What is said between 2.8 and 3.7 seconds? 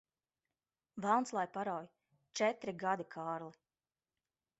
gadi, Kārli.